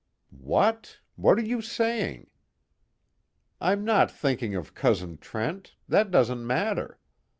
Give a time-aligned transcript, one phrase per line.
[0.49, 0.97] '""What?
[1.15, 2.31] What are you saying?"
[3.61, 6.97] "I'm not thinking of Cousin Trent that doesn't matter.